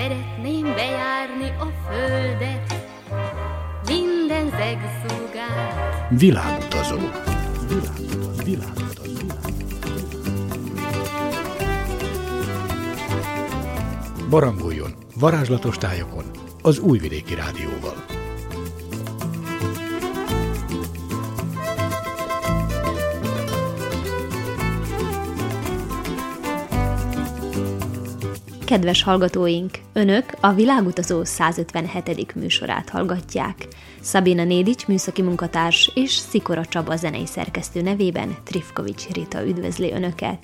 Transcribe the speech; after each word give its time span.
Szeretném 0.00 0.62
bejárni 0.62 1.48
a 1.58 1.66
földet, 1.88 2.74
minden 3.86 4.48
zegszúgát. 4.48 6.08
Világutazó. 6.18 6.96
Világutazó. 7.68 8.44
Világutazó. 8.44 9.26
Barangoljon 14.30 14.94
varázslatos 15.14 15.78
tájokon 15.78 16.24
az 16.62 16.78
Újvidéki 16.78 17.34
Rádióval. 17.34 18.09
Kedves 28.70 29.02
hallgatóink, 29.02 29.78
Önök 29.92 30.24
a 30.40 30.52
Világutazó 30.52 31.24
157. 31.24 32.34
műsorát 32.34 32.88
hallgatják. 32.88 33.68
Szabina 34.00 34.44
Nédics 34.44 34.86
műszaki 34.86 35.22
munkatárs 35.22 35.90
és 35.94 36.10
Szikora 36.10 36.64
Csaba 36.64 36.96
zenei 36.96 37.26
szerkesztő 37.26 37.80
nevében 37.80 38.36
Trifkovics 38.44 39.08
Rita 39.08 39.46
üdvözli 39.46 39.92
Önöket. 39.92 40.38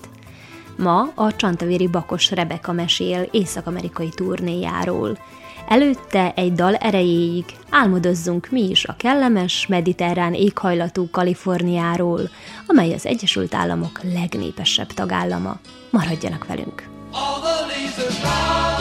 Ma 0.76 1.12
a 1.14 1.36
Csantavéri 1.36 1.88
Bakos 1.88 2.30
Rebeka 2.30 2.72
mesél 2.72 3.28
észak-amerikai 3.30 4.08
turnéjáról. 4.08 5.18
Előtte 5.68 6.32
egy 6.36 6.52
dal 6.52 6.74
erejéig 6.74 7.44
álmodozzunk 7.70 8.50
mi 8.50 8.70
is 8.70 8.84
a 8.84 8.96
kellemes, 8.96 9.66
mediterrán 9.66 10.34
éghajlatú 10.34 11.10
Kaliforniáról, 11.10 12.20
amely 12.66 12.92
az 12.92 13.06
Egyesült 13.06 13.54
Államok 13.54 14.00
legnépesebb 14.14 14.92
tagállama. 14.92 15.58
Maradjanak 15.90 16.46
velünk! 16.46 16.95
All 17.98 18.75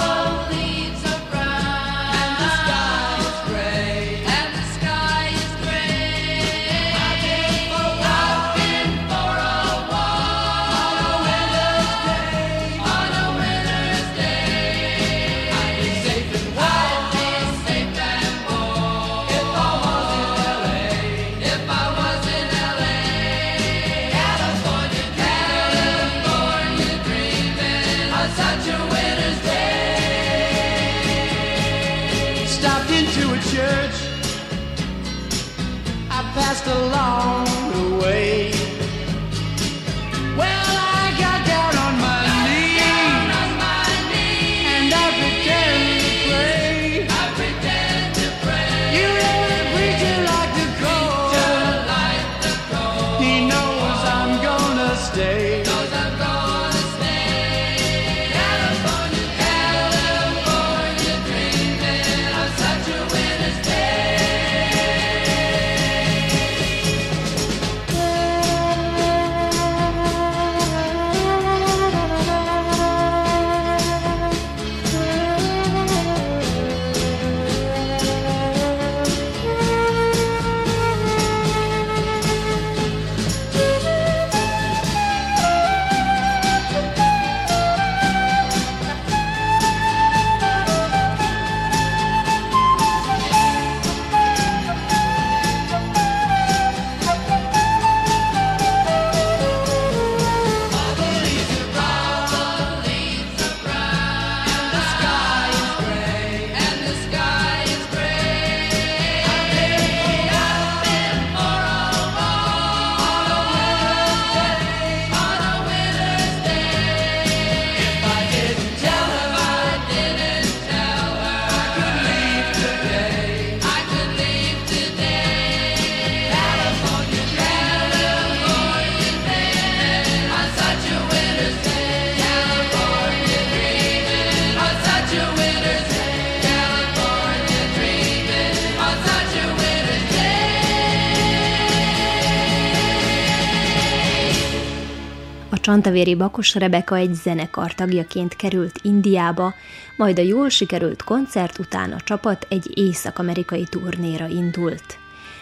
Csantavéri 145.75 146.15
Bakos 146.15 146.55
Rebeka 146.55 146.95
egy 146.95 147.13
zenekar 147.13 147.73
tagjaként 147.73 148.35
került 148.35 148.79
Indiába, 148.81 149.53
majd 149.95 150.19
a 150.19 150.21
jól 150.21 150.49
sikerült 150.49 151.03
koncert 151.03 151.59
után 151.59 151.91
a 151.91 151.99
csapat 151.99 152.45
egy 152.49 152.77
észak-amerikai 152.77 153.63
turnéra 153.69 154.27
indult. 154.27 154.97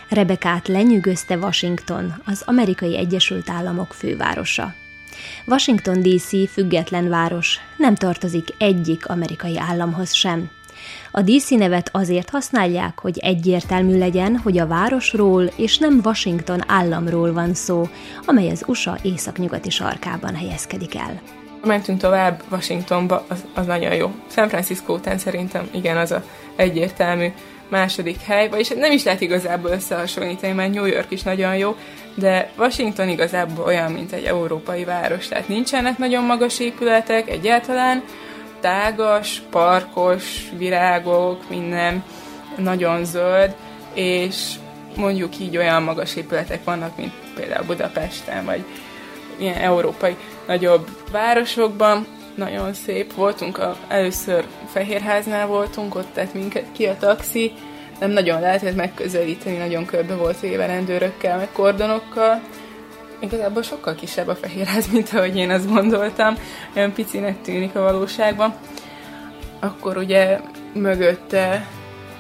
Rebekát 0.10 0.68
lenyűgözte 0.68 1.38
Washington, 1.38 2.14
az 2.26 2.44
amerikai 2.46 2.98
Egyesült 2.98 3.50
Államok 3.50 3.94
fővárosa. 3.94 4.74
Washington 5.46 6.02
DC 6.02 6.52
független 6.52 7.10
város, 7.10 7.60
nem 7.78 7.96
tartozik 7.96 8.48
egyik 8.58 9.08
amerikai 9.10 9.58
államhoz 9.58 10.14
sem– 10.14 10.50
a 11.12 11.22
DC 11.22 11.50
nevet 11.50 11.90
azért 11.94 12.30
használják, 12.30 13.00
hogy 13.00 13.18
egyértelmű 13.18 13.98
legyen, 13.98 14.38
hogy 14.38 14.58
a 14.58 14.68
városról 14.68 15.44
és 15.56 15.78
nem 15.78 16.00
Washington 16.04 16.64
államról 16.68 17.34
van 17.34 17.54
szó, 17.54 17.88
amely 18.26 18.50
az 18.50 18.64
USA 18.68 18.98
északnyugati 19.02 19.70
sarkában 19.70 20.36
helyezkedik 20.36 20.96
el. 20.96 21.22
Mentünk 21.64 22.00
tovább 22.00 22.44
Washingtonba, 22.52 23.26
az, 23.28 23.46
az 23.54 23.66
nagyon 23.66 23.94
jó. 23.96 24.12
San 24.30 24.50
Francisco 24.50 24.94
után 24.94 25.18
szerintem 25.18 25.68
igen, 25.72 25.98
az 25.98 26.12
a 26.12 26.24
egyértelmű 26.56 27.28
második 27.70 28.22
hely, 28.22 28.50
vagyis 28.50 28.68
nem 28.68 28.92
is 28.92 29.04
lehet 29.04 29.22
igazából 29.22 29.72
összehasonlítani, 29.72 30.54
mert 30.54 30.74
New 30.74 30.86
York 30.86 31.12
is 31.12 31.22
nagyon 31.22 31.58
jó, 31.58 31.76
de 32.16 32.52
Washington 32.58 33.10
igazából 33.10 33.66
olyan, 33.66 33.92
mint 33.92 34.12
egy 34.12 34.24
európai 34.24 34.84
város, 34.84 35.28
tehát 35.28 35.48
nincsenek 35.48 35.98
nagyon 35.98 36.24
magas 36.24 36.60
épületek 36.60 37.30
egyáltalán, 37.30 38.04
tágas, 38.64 39.42
parkos, 39.50 40.50
virágok, 40.58 41.50
minden 41.50 42.04
nagyon 42.58 43.06
zöld, 43.06 43.56
és 43.94 44.54
mondjuk 44.96 45.40
így 45.40 45.58
olyan 45.58 45.84
magas 45.84 46.16
épületek 46.16 46.64
vannak, 46.64 46.98
mint 46.98 47.14
például 47.36 47.66
Budapesten, 47.66 48.46
vagy 48.46 48.64
ilyen 49.38 49.58
európai 49.58 50.16
nagyobb 50.48 50.88
városokban. 51.12 52.08
Nagyon 52.36 52.74
szép 52.74 53.14
voltunk, 53.14 53.58
a, 53.58 53.78
először 53.88 54.46
Fehérháznál 54.72 55.48
voltunk, 55.48 55.96
ott 55.96 56.14
tett 56.14 56.34
minket 56.34 56.66
ki 56.72 56.86
a 56.86 56.98
taxi, 56.98 57.52
nem 58.00 58.12
nagyon 58.12 58.42
lehetett 58.42 58.76
megközelíteni, 58.76 59.58
nagyon 59.58 59.86
körbe 59.86 60.16
volt 60.16 60.40
véve 60.40 60.66
rendőrökkel, 60.66 61.38
meg 61.38 61.52
kordonokkal, 61.52 62.42
Igazából 63.24 63.62
sokkal 63.62 63.96
kisebb 63.96 64.28
a 64.28 64.36
fehérház, 64.36 64.88
mint 64.92 65.10
ahogy 65.14 65.36
én 65.36 65.50
azt 65.50 65.70
gondoltam. 65.70 66.36
Olyan 66.76 66.94
picinek 66.94 67.42
tűnik 67.42 67.76
a 67.76 67.82
valóságban. 67.82 68.54
Akkor 69.60 69.98
ugye 69.98 70.40
mögötte 70.74 71.68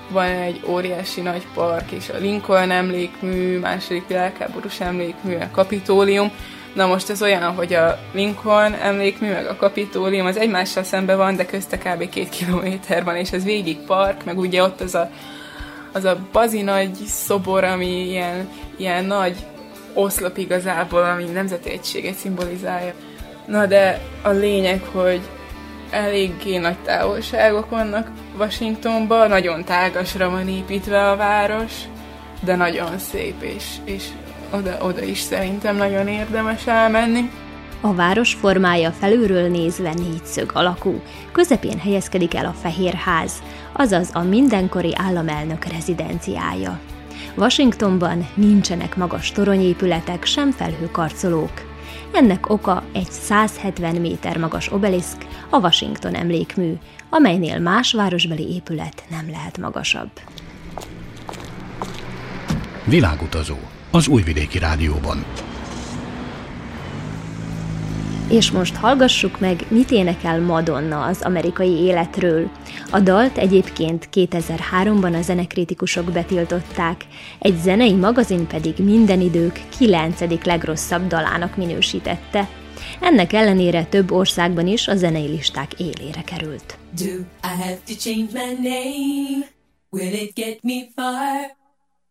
van 0.10 0.26
egy 0.26 0.62
óriási 0.68 1.22
nagy 1.22 1.48
park, 1.54 1.92
és 1.92 2.10
a 2.10 2.18
Lincoln 2.18 2.72
emlékmű, 2.72 3.60
második 3.60 4.08
világháborús 4.08 4.80
emlékmű, 4.80 5.36
a 5.36 5.50
Kapitólium. 5.52 6.32
Na 6.74 6.86
most 6.86 7.10
ez 7.10 7.22
olyan, 7.22 7.54
hogy 7.54 7.74
a 7.74 8.00
Lincoln 8.14 8.74
emlékmű, 8.74 9.32
meg 9.32 9.46
a 9.46 9.56
Kapitólium, 9.56 10.26
az 10.26 10.38
egymással 10.38 10.84
szembe 10.84 11.16
van, 11.16 11.36
de 11.36 11.46
közte 11.46 11.78
kb. 11.78 12.10
két 12.10 12.30
kilométer 12.30 13.04
van, 13.04 13.16
és 13.16 13.32
ez 13.32 13.44
végig 13.44 13.78
park, 13.78 14.26
meg 14.26 14.38
ugye 14.38 14.64
ott 14.64 14.82
az 14.82 14.96
a, 14.96 15.10
az 15.92 16.04
a 16.04 16.18
bazi 16.32 16.62
nagy 16.62 16.94
szobor, 17.06 17.64
ami 17.64 18.10
ilyen, 18.10 18.50
ilyen 18.78 19.06
nagy 19.06 19.36
oszlop 19.94 20.38
igazából, 20.38 21.04
ami 21.04 21.24
nemzeti 21.24 21.70
egységet 21.70 22.16
szimbolizálja. 22.16 22.94
Na 23.46 23.66
de 23.66 24.00
a 24.22 24.30
lényeg, 24.30 24.82
hogy 24.92 25.22
eléggé 25.90 26.58
nagy 26.58 26.78
távolságok 26.78 27.70
vannak 27.70 28.12
Washingtonban, 28.38 29.30
nagyon 29.30 29.64
tágasra 29.64 30.30
van 30.30 30.48
építve 30.48 31.10
a 31.10 31.16
város, 31.16 31.74
de 32.44 32.56
nagyon 32.56 32.98
szép, 32.98 33.42
és, 33.42 33.66
és 33.84 34.04
oda, 34.52 34.78
oda 34.82 35.02
is 35.02 35.20
szerintem 35.20 35.76
nagyon 35.76 36.08
érdemes 36.08 36.68
elmenni. 36.68 37.30
A 37.82 37.94
város 37.94 38.34
formája 38.34 38.92
felülről 38.92 39.50
nézve 39.50 39.94
négyszög 39.94 40.52
alakú, 40.54 41.02
közepén 41.32 41.80
helyezkedik 41.80 42.36
el 42.36 42.46
a 42.46 42.56
Fehér 42.62 42.94
Ház, 42.94 43.34
azaz 43.74 44.10
a 44.14 44.22
mindenkori 44.22 44.94
államelnök 44.96 45.66
rezidenciája. 45.66 46.80
Washingtonban 47.36 48.28
nincsenek 48.36 48.96
magas 48.96 49.32
toronyépületek, 49.32 50.26
sem 50.26 50.52
felhőkarcolók. 50.52 51.52
Ennek 52.12 52.50
oka 52.50 52.84
egy 52.94 53.12
170 53.12 53.96
méter 53.96 54.38
magas 54.38 54.72
obeliszk, 54.72 55.26
a 55.50 55.60
Washington 55.60 56.16
emlékmű, 56.16 56.74
amelynél 57.10 57.60
más 57.60 57.94
városbeli 57.94 58.54
épület 58.54 59.04
nem 59.10 59.30
lehet 59.30 59.58
magasabb. 59.58 60.10
Világutazó 62.86 63.58
az 63.92 64.08
Újvidéki 64.08 64.60
Rádióban. 64.60 65.26
És 68.30 68.52
most 68.52 68.76
hallgassuk 68.76 69.40
meg, 69.40 69.66
mit 69.68 69.92
énekel 69.92 70.42
Madonna 70.42 71.04
az 71.04 71.22
amerikai 71.22 71.72
életről. 71.72 72.50
A 72.94 73.00
dalt 73.00 73.38
egyébként 73.38 74.10
2003-ban 74.14 75.18
a 75.18 75.22
zenekritikusok 75.22 76.12
betiltották, 76.12 77.06
egy 77.40 77.58
zenei 77.58 77.94
magazin 77.94 78.48
pedig 78.48 78.78
minden 78.78 79.22
idők 79.22 79.60
9. 79.78 80.46
legrosszabb 80.46 81.08
dalának 81.08 81.56
minősítette. 81.56 82.50
Ennek 83.00 83.34
ellenére 83.34 83.86
több 83.86 84.12
országban 84.12 84.68
is 84.68 84.88
a 84.88 84.96
zenei 84.96 85.28
listák 85.28 85.80
élére 85.80 86.22
került. 86.22 86.78
Do 86.96 87.14
I 87.44 87.62
have 87.62 87.80
to 87.88 87.94
change 87.96 88.32
my 88.32 88.54
name? 88.70 89.46
Will 89.90 90.14
it 90.14 90.36
get 90.36 90.62
me 90.62 90.84
far? 90.96 91.58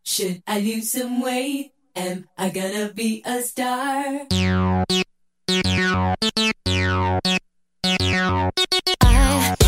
Should 0.01 0.37
I 0.55 0.73
lose 0.73 0.99
some 0.99 1.17
weight? 1.23 1.71
Am 1.93 2.29
I 2.37 2.59
gonna 2.59 2.91
be 2.93 3.19
a 3.23 3.41
star? 3.41 4.27
I 9.05 9.63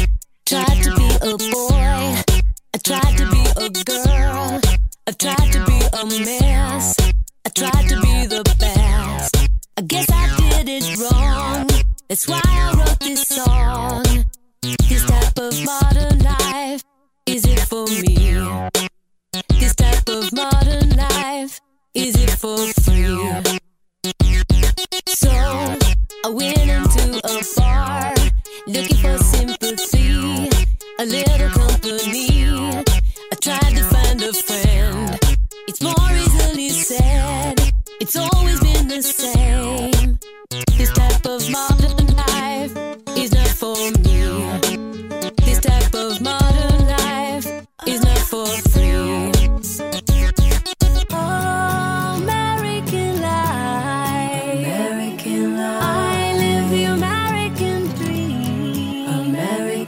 tried 0.45 0.83
to 0.83 0.95
be 0.95 1.04
a 1.25 1.37
boy. 1.37 2.21
I 2.73 2.77
tried 2.83 3.17
to 3.17 3.25
be 3.31 3.41
a 3.57 3.69
girl. 3.83 4.61
I 5.07 5.11
tried 5.11 5.51
to 5.53 5.65
be 5.65 5.79
a 5.91 6.05
mess. 6.05 6.44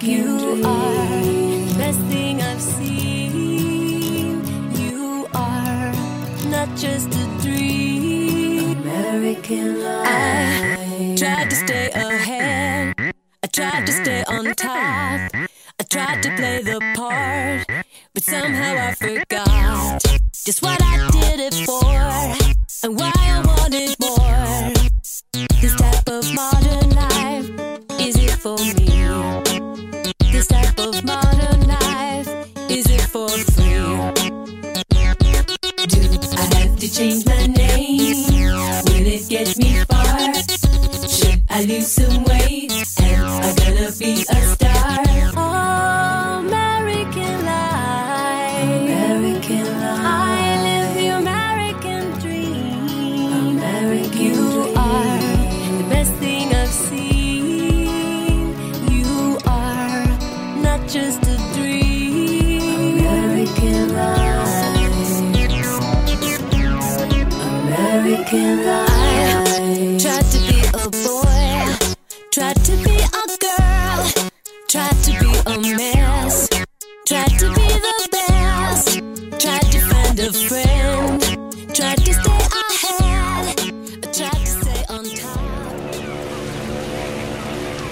You 0.07 0.63
are 0.63 1.21
the 1.68 1.75
best 1.77 2.00
thing 2.12 2.42
I've 2.42 2.62
seen. 2.62 4.42
You 4.74 5.27
are 5.33 5.92
not 6.45 6.69
just 6.77 7.09
a 7.09 7.25
dream. 7.42 8.77
American 8.80 9.83
life. 9.83 10.07
I 10.07 11.15
tried 11.18 11.50
to 11.50 11.56
stay 11.56 11.92
ahead. 11.92 12.95
I 13.44 13.48
tried 13.48 13.86
to 13.86 13.92
stay 13.92 14.24
on 14.30 14.45
top. 14.56 15.31
I 15.80 15.83
tried 15.89 16.24
to 16.24 16.36
play 16.38 16.62
the 16.62 16.80
part, 16.95 17.68
but 18.13 18.24
somehow 18.24 18.88
I 18.89 18.94
forgot 18.94 20.01
just 20.45 20.62
what 20.62 20.81
I 20.81 20.86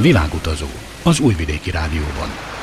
Világutazó 0.06 0.68
az 1.04 1.20
Újvidéki 1.20 1.72
Rádióban. 1.72 2.55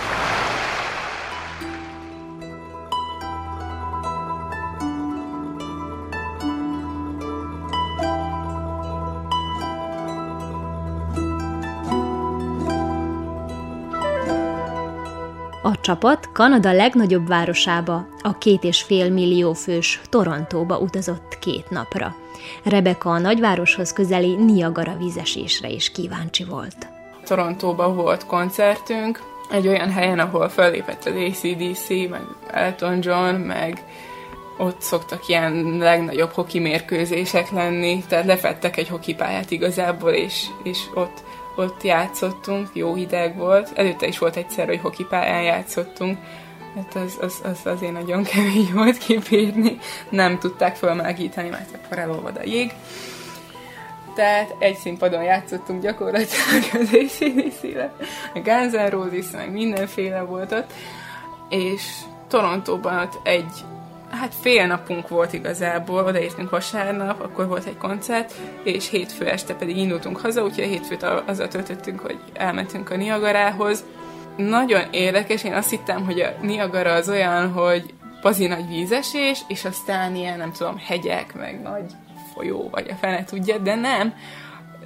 Csapat 15.82 16.28
Kanada 16.32 16.72
legnagyobb 16.72 17.28
városába, 17.28 18.06
a 18.22 18.38
két 18.38 18.64
és 18.64 18.82
fél 18.82 19.10
millió 19.10 19.52
fős 19.52 20.00
Torontóba 20.08 20.78
utazott 20.78 21.38
két 21.40 21.70
napra. 21.70 22.14
Rebeka 22.64 23.10
a 23.10 23.18
nagyvároshoz 23.18 23.92
közeli 23.92 24.34
Niagara 24.34 24.96
vízesésre 24.96 25.68
is 25.68 25.92
kíváncsi 25.92 26.44
volt. 26.44 26.76
Torontóban 27.24 27.96
volt 27.96 28.26
koncertünk, 28.26 29.20
egy 29.50 29.68
olyan 29.68 29.90
helyen, 29.90 30.18
ahol 30.18 30.48
fellépett 30.48 31.04
az 31.04 31.14
ACDC, 31.14 31.88
meg 31.88 32.22
Elton 32.50 32.98
John, 33.00 33.34
meg 33.34 33.84
ott 34.58 34.80
szoktak 34.80 35.28
ilyen 35.28 35.76
legnagyobb 35.78 36.30
hoki 36.30 36.58
mérkőzések 36.58 37.50
lenni, 37.50 38.04
tehát 38.08 38.24
lefettek 38.24 38.76
egy 38.76 38.88
hokipályát 38.88 39.50
igazából, 39.50 40.10
és, 40.10 40.46
és 40.62 40.78
ott, 40.94 41.22
ott 41.56 41.82
játszottunk, 41.82 42.68
jó 42.72 42.94
hideg 42.94 43.36
volt. 43.36 43.72
Előtte 43.74 44.06
is 44.06 44.18
volt 44.18 44.36
egyszer, 44.36 44.66
hogy 44.66 44.80
hokipályán 44.80 45.42
játszottunk, 45.42 46.18
hát 46.74 46.94
az, 46.94 47.18
az, 47.20 47.40
az 47.44 47.60
azért 47.64 47.92
nagyon 47.92 48.22
kemény 48.34 48.70
volt 48.72 48.98
kipírni, 48.98 49.78
nem 50.08 50.38
tudták 50.38 50.76
fölmelegíteni, 50.76 51.48
mert 51.48 51.68
akkor 51.74 51.98
elolvad 51.98 52.36
a 52.36 52.44
jég. 52.44 52.72
Tehát 54.14 54.54
egy 54.58 54.76
színpadon 54.76 55.22
játszottunk 55.22 55.82
gyakorlatilag 55.82 56.62
az 56.72 56.88
ACDC-re, 56.92 57.94
a 58.34 58.38
Guns 58.38 58.72
N' 58.72 58.90
Roses, 58.90 59.30
meg 59.32 59.52
mindenféle 59.52 60.20
volt 60.20 60.52
ott, 60.52 60.72
és 61.48 61.82
Torontóban 62.28 62.98
ott 62.98 63.20
egy 63.22 63.64
hát 64.12 64.34
fél 64.40 64.66
napunk 64.66 65.08
volt 65.08 65.32
igazából, 65.32 66.04
odaértünk 66.04 66.50
vasárnap, 66.50 67.20
akkor 67.20 67.46
volt 67.46 67.66
egy 67.66 67.76
koncert, 67.76 68.32
és 68.62 68.88
hétfő 68.88 69.26
este 69.26 69.54
pedig 69.54 69.76
indultunk 69.76 70.20
haza, 70.20 70.42
úgyhogy 70.42 70.64
a 70.64 70.66
hétfőt 70.66 71.02
azzal 71.02 71.48
töltöttünk, 71.48 72.00
hogy 72.00 72.18
elmentünk 72.32 72.90
a 72.90 72.96
Niagarához. 72.96 73.84
Nagyon 74.36 74.82
érdekes, 74.90 75.44
én 75.44 75.52
azt 75.52 75.70
hittem, 75.70 76.04
hogy 76.04 76.20
a 76.20 76.34
Niagara 76.40 76.92
az 76.92 77.08
olyan, 77.08 77.52
hogy 77.52 77.94
bazi 78.22 78.46
nagy 78.46 78.68
vízesés, 78.68 79.40
és 79.48 79.64
aztán 79.64 80.14
ilyen, 80.14 80.38
nem 80.38 80.52
tudom, 80.52 80.78
hegyek, 80.78 81.34
meg 81.34 81.62
nagy 81.62 81.84
folyó, 82.34 82.68
vagy 82.70 82.88
a 82.90 82.94
fene 82.94 83.24
tudja, 83.24 83.58
de 83.58 83.74
nem. 83.74 84.14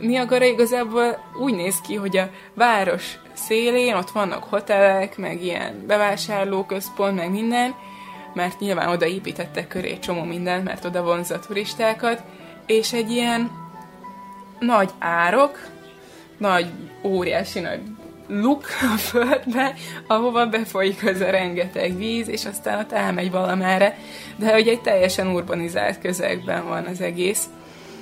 Niagara 0.01 0.45
igazából 0.45 1.19
úgy 1.43 1.55
néz 1.55 1.81
ki, 1.81 1.95
hogy 1.95 2.17
a 2.17 2.31
város 2.55 3.19
szélén 3.33 3.95
ott 3.95 4.11
vannak 4.11 4.45
hotelek, 4.45 5.17
meg 5.17 5.43
ilyen 5.43 5.85
bevásárlóközpont, 5.87 7.17
meg 7.17 7.31
minden, 7.31 7.75
mert 8.37 8.61
nyilván 8.61 8.89
oda 8.89 9.07
építettek 9.07 9.69
köré 9.69 9.99
csomó 9.99 10.23
mindent, 10.23 10.65
mert 10.65 10.85
oda 10.85 11.03
vonzza 11.03 11.35
a 11.35 11.39
turistákat, 11.39 12.23
és 12.67 12.93
egy 12.93 13.11
ilyen 13.11 13.51
nagy 14.59 14.91
árok, 14.99 15.69
nagy, 16.39 16.67
óriási 17.03 17.61
nagy 17.61 17.81
luk 18.29 18.65
a 18.95 18.97
földbe, 18.97 19.75
ahova 20.07 20.47
befolyik 20.47 21.07
az 21.07 21.21
a 21.21 21.31
rengeteg 21.31 21.97
víz, 21.97 22.29
és 22.29 22.45
aztán 22.45 22.79
ott 22.79 22.93
elmegy 22.93 23.31
valamára, 23.31 23.93
de 24.37 24.53
hogy 24.53 24.69
egy 24.69 24.81
teljesen 24.81 25.27
urbanizált 25.27 25.99
közegben 25.99 26.69
van 26.69 26.85
az 26.85 27.01
egész. 27.01 27.45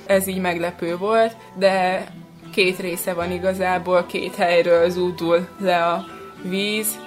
Ez 0.05 0.27
így 0.27 0.39
meglepő 0.39 0.97
volt, 0.97 1.35
de 1.53 2.05
két 2.53 2.79
része 2.79 3.13
van 3.13 3.31
igazából, 3.31 4.05
két 4.05 4.35
helyről 4.35 4.89
zúdul 4.89 5.47
le 5.59 5.85
a 5.85 6.05
víz, 6.41 6.99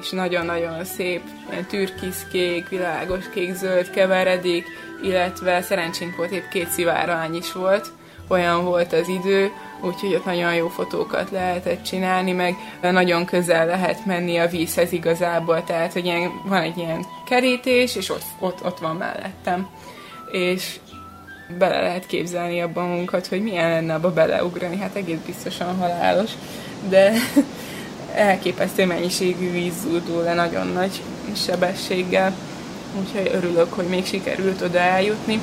és 0.00 0.10
nagyon-nagyon 0.10 0.84
szép, 0.84 1.22
ilyen 1.50 1.64
türkiszkék, 1.64 2.68
világos 2.68 3.28
kék-zöld 3.34 3.90
keveredik, 3.90 4.66
illetve 5.02 5.62
szerencsénk 5.62 6.16
volt, 6.16 6.30
épp 6.30 6.48
két 6.48 6.68
szivárány 6.68 7.34
is 7.34 7.52
volt, 7.52 7.92
olyan 8.28 8.64
volt 8.64 8.92
az 8.92 9.08
idő, 9.08 9.50
úgyhogy 9.80 10.14
ott 10.14 10.24
nagyon 10.24 10.54
jó 10.54 10.68
fotókat 10.68 11.30
lehetett 11.30 11.82
csinálni, 11.82 12.32
meg 12.32 12.54
nagyon 12.80 13.24
közel 13.24 13.66
lehet 13.66 14.04
menni 14.04 14.38
a 14.38 14.48
vízhez 14.48 14.92
igazából, 14.92 15.64
tehát 15.64 15.92
hogy 15.92 16.04
ilyen, 16.04 16.30
van 16.44 16.62
egy 16.62 16.76
ilyen 16.76 17.04
kerítés, 17.28 17.96
és 17.96 18.10
ott, 18.10 18.24
ott, 18.38 18.64
ott 18.64 18.78
van 18.78 18.96
mellettem. 18.96 19.68
És 20.30 20.78
bele 21.58 21.80
lehet 21.80 22.06
képzelni 22.06 22.60
abban 22.60 22.88
munkat, 22.88 23.26
hogy 23.26 23.42
milyen 23.42 23.70
lenne 23.70 23.94
abba 23.94 24.12
beleugrani, 24.12 24.76
hát 24.76 24.94
egész 24.94 25.18
biztosan 25.26 25.76
halálos, 25.76 26.30
de 26.88 27.12
elképesztő 28.16 28.86
mennyiségű 28.86 29.50
víz 29.50 29.74
zúdul 29.82 30.22
le 30.22 30.34
nagyon 30.34 30.66
nagy 30.66 31.02
sebességgel, 31.32 32.34
úgyhogy 33.00 33.30
örülök, 33.34 33.72
hogy 33.72 33.86
még 33.86 34.06
sikerült 34.06 34.60
oda 34.60 34.78
eljutni. 34.78 35.40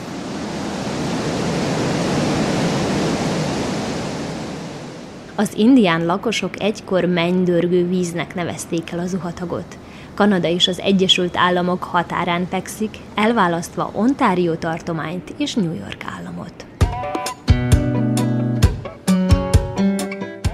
Az 5.35 5.53
indián 5.55 6.05
lakosok 6.05 6.61
egykor 6.61 7.05
mennydörgő 7.05 7.87
víznek 7.87 8.35
nevezték 8.35 8.91
el 8.91 8.99
a 8.99 9.05
zuhatagot. 9.05 9.77
Kanada 10.13 10.47
és 10.47 10.67
az 10.67 10.79
Egyesült 10.79 11.37
Államok 11.37 11.83
határán 11.83 12.47
fekszik, 12.49 12.97
elválasztva 13.15 13.91
Ontario 13.93 14.55
tartományt 14.55 15.33
és 15.37 15.53
New 15.53 15.73
York 15.73 16.03
államot. 16.17 16.65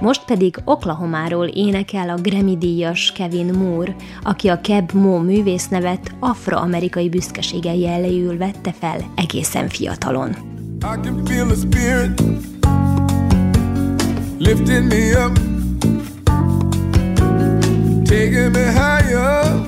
Most 0.02 0.26
pedig 0.26 0.62
Oklahomáról 0.66 1.46
énekel 1.46 2.10
a 2.10 2.16
Grammy-díjas 2.16 3.12
Kevin 3.12 3.54
Moore, 3.54 3.96
aki 4.24 4.48
a 4.48 4.62
Keb 4.62 4.92
Mo 4.92 5.18
művésznevet 5.18 6.12
afroamerikai 6.20 7.10
büszkeséggel 7.10 7.76
jelejül 7.76 8.38
vette 8.38 8.74
fel 8.80 9.00
egészen 9.16 9.68
fiatalon. 9.68 10.30
I 10.30 11.00
can 11.02 11.26
feel 11.26 11.46
the 11.46 11.56
spirit 11.56 12.22
lifting 14.40 14.88
me 14.88 15.26
up, 15.26 15.34
taking 18.06 18.52
me 18.52 18.72
higher. 18.72 19.68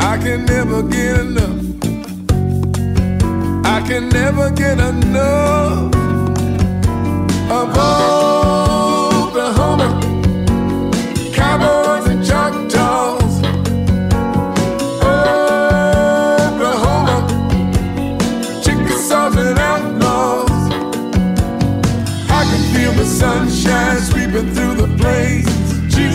I 0.00 0.18
can 0.18 0.44
never 0.44 0.82
get 0.82 1.20
enough. 1.20 1.62
I 3.64 3.80
can 3.88 4.08
never 4.08 4.50
get 4.50 4.78
enough 4.78 5.94
of 7.50 7.68
Oklahoma 7.68 8.43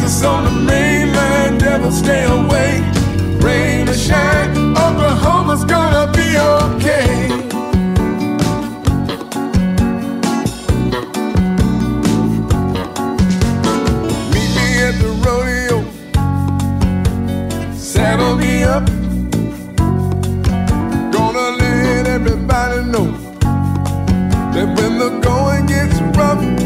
Jesus 0.09 0.23
on 0.23 0.43
the 0.43 0.51
mainland, 0.51 1.59
devil 1.59 1.91
stay 1.91 2.23
away. 2.25 2.81
Rain 3.45 3.87
or 3.87 3.93
shine, 3.93 4.75
Oklahoma's 4.75 5.63
gonna 5.65 6.11
be 6.11 6.35
okay. 6.35 7.27
Meet 14.33 14.51
me 14.57 14.67
at 14.87 14.95
the 15.03 15.11
rodeo, 15.25 15.77
saddle 17.75 18.35
me 18.35 18.63
up. 18.63 18.85
Gonna 21.13 21.57
let 21.57 22.07
everybody 22.07 22.83
know 22.85 23.11
that 24.53 24.67
when 24.75 24.97
the 24.97 25.19
going 25.21 25.67
gets 25.67 26.01
rough, 26.17 26.58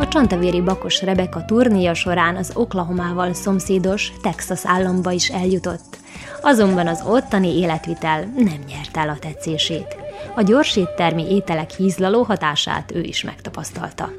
A 0.00 0.08
csantavéri 0.08 0.60
bakos 0.60 1.02
Rebeka 1.02 1.44
turnéja 1.44 1.94
során 1.94 2.36
az 2.36 2.50
Oklahomával 2.54 3.34
szomszédos 3.34 4.12
Texas 4.22 4.60
államba 4.64 5.10
is 5.10 5.28
eljutott. 5.28 5.96
Azonban 6.42 6.86
az 6.86 7.02
ottani 7.06 7.58
életvitel 7.58 8.32
nem 8.36 8.58
nyert 8.68 8.96
el 8.96 9.08
a 9.08 9.18
tetszését. 9.18 9.96
A 10.34 10.42
gyors 10.42 10.76
éttermi 10.76 11.34
ételek 11.34 11.70
hízlaló 11.70 12.22
hatását 12.22 12.92
ő 12.94 13.02
is 13.02 13.22
megtapasztalta. 13.22 14.12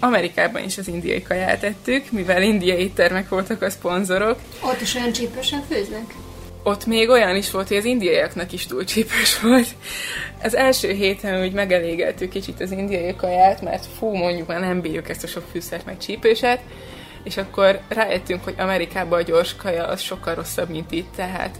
Amerikában 0.00 0.62
is 0.62 0.78
az 0.78 0.88
indiai 0.88 1.22
kaját 1.22 1.62
ettük, 1.62 2.10
mivel 2.10 2.42
indiai 2.42 2.80
éttermek 2.80 3.28
voltak 3.28 3.62
a 3.62 3.70
szponzorok. 3.70 4.38
Ott 4.62 4.80
is 4.80 4.94
olyan 4.94 5.12
csípősen 5.12 5.62
főznek? 5.68 6.27
Ott 6.68 6.86
még 6.86 7.08
olyan 7.08 7.36
is 7.36 7.50
volt, 7.50 7.68
hogy 7.68 7.76
az 7.76 7.84
indiaiaknak 7.84 8.52
is 8.52 8.66
túl 8.66 8.84
csípős 8.84 9.40
volt. 9.40 9.66
Az 10.42 10.54
első 10.54 10.92
héten 10.92 11.40
úgy 11.40 11.52
megelégeltük 11.52 12.30
kicsit 12.30 12.60
az 12.60 12.70
indiai 12.70 13.16
kaját, 13.16 13.62
mert 13.62 13.86
fú, 13.98 14.14
mondjuk 14.14 14.46
már 14.46 14.60
nem 14.60 14.80
bírjuk 14.80 15.08
ezt 15.08 15.24
a 15.24 15.26
sok 15.26 15.44
fűszert 15.50 15.84
meg 15.84 15.98
csípőset, 15.98 16.60
és 17.24 17.36
akkor 17.36 17.80
rájöttünk, 17.88 18.44
hogy 18.44 18.54
Amerikában 18.58 19.18
a 19.18 19.22
gyors 19.22 19.56
kaja 19.56 19.86
az 19.86 20.00
sokkal 20.00 20.34
rosszabb, 20.34 20.68
mint 20.68 20.92
itt, 20.92 21.14
tehát 21.16 21.58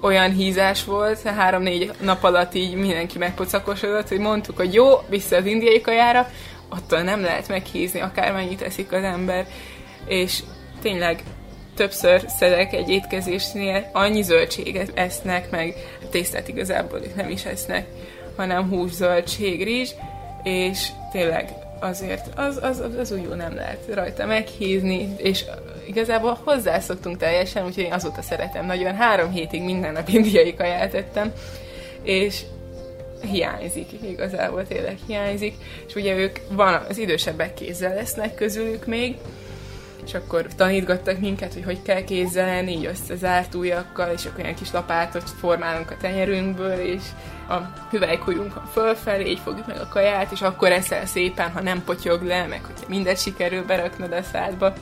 olyan 0.00 0.32
hízás 0.32 0.84
volt, 0.84 1.22
három-négy 1.22 1.90
nap 2.00 2.24
alatt 2.24 2.54
így 2.54 2.74
mindenki 2.74 3.18
megpocakosodott, 3.18 4.08
hogy 4.08 4.18
mondtuk, 4.18 4.56
hogy 4.56 4.74
jó, 4.74 5.00
vissza 5.08 5.36
az 5.36 5.46
indiai 5.46 5.80
kajára, 5.80 6.30
attól 6.68 7.00
nem 7.00 7.20
lehet 7.20 7.48
meghízni, 7.48 8.00
akármennyit 8.00 8.62
eszik 8.62 8.92
az 8.92 9.02
ember, 9.02 9.46
és 10.06 10.42
tényleg 10.82 11.22
többször 11.74 12.24
szedek 12.38 12.72
egy 12.72 12.88
étkezésnél, 12.88 13.90
annyi 13.92 14.22
zöldséget 14.22 14.90
esznek, 14.94 15.50
meg 15.50 15.74
tésztát 16.10 16.48
igazából 16.48 16.98
ők 16.98 17.14
nem 17.14 17.28
is 17.28 17.44
esznek, 17.44 17.86
hanem 18.36 18.68
hús, 18.68 18.92
zöldség, 18.92 19.64
rizs, 19.64 19.90
és 20.42 20.88
tényleg 21.12 21.52
azért 21.80 22.26
az, 22.36 22.58
az, 22.62 22.80
az, 22.80 22.94
az 22.94 23.12
úgy 23.12 23.22
jó 23.22 23.34
nem 23.34 23.54
lehet 23.54 23.86
rajta 23.94 24.26
meghízni, 24.26 25.14
és 25.16 25.44
igazából 25.86 26.40
hozzászoktunk 26.44 27.16
teljesen, 27.16 27.64
úgyhogy 27.66 27.84
én 27.84 27.92
azóta 27.92 28.22
szeretem 28.22 28.66
nagyon. 28.66 28.94
Három 28.94 29.30
hétig 29.30 29.62
minden 29.62 29.92
nap 29.92 30.08
indiai 30.08 30.54
kaját 30.54 30.94
ettem, 30.94 31.32
és 32.02 32.40
hiányzik, 33.30 33.88
igazából 34.02 34.66
tényleg 34.66 34.98
hiányzik, 35.06 35.54
és 35.86 35.94
ugye 35.94 36.14
ők 36.14 36.38
van, 36.48 36.84
az 36.88 36.98
idősebbek 36.98 37.54
kézzel 37.54 37.94
lesznek 37.94 38.34
közülük 38.34 38.86
még, 38.86 39.16
és 40.06 40.14
akkor 40.14 40.46
tanítgattak 40.56 41.18
minket, 41.18 41.52
hogy 41.52 41.64
hogy 41.64 41.82
kell 41.82 42.04
kézzel 42.04 42.46
lenni, 42.46 42.72
így 42.72 42.86
összezárt 42.86 43.54
ujjakkal, 43.54 44.12
és 44.12 44.26
akkor 44.26 44.40
ilyen 44.40 44.54
kis 44.54 44.72
lapátot 44.72 45.30
formálunk 45.30 45.90
a 45.90 45.96
tenyerünkből, 45.96 46.78
és 46.78 47.02
a 47.48 47.54
hüvelykujjunkon 47.90 48.64
fölfelé, 48.72 49.30
így 49.30 49.40
fogjuk 49.44 49.66
meg 49.66 49.76
a 49.80 49.88
kaját, 49.88 50.32
és 50.32 50.40
akkor 50.40 50.72
eszel 50.72 51.06
szépen, 51.06 51.50
ha 51.50 51.62
nem 51.62 51.84
potyog 51.84 52.22
le, 52.22 52.46
meg 52.46 52.64
hogyha 52.64 52.88
mindent 52.88 53.18
sikerül 53.18 53.64
beraknod 53.64 54.12
a 54.12 54.22
szádba. 54.22 54.72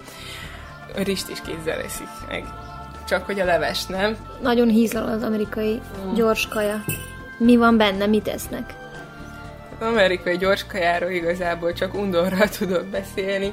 A 0.97 1.03
rist 1.03 1.29
is 1.31 1.41
kézzel 1.41 1.81
eszik 1.81 2.09
meg. 2.29 2.45
Csak 3.09 3.25
hogy 3.27 3.41
a 3.41 3.45
leves 3.45 3.87
nem. 3.87 4.17
Nagyon 4.41 4.69
hízlal 4.69 5.09
az 5.09 5.23
amerikai 5.23 5.81
gyors 6.15 6.49
kaja. 6.49 6.85
Mi 7.39 7.57
van 7.57 7.77
benne, 7.77 8.07
mit 8.07 8.29
esznek? 8.29 8.75
Az 9.79 9.87
amerikai 9.87 10.37
gyors 10.37 10.67
kajáról 10.67 11.11
igazából 11.11 11.73
csak 11.73 11.95
undorral 11.95 12.49
tudok 12.59 12.87
beszélni. 12.87 13.53